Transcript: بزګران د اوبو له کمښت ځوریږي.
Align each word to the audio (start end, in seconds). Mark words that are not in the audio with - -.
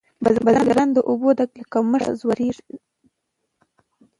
بزګران 0.45 0.89
د 0.93 0.97
اوبو 1.09 1.29
له 1.37 1.45
کمښت 1.73 2.09
ځوریږي. 2.21 2.75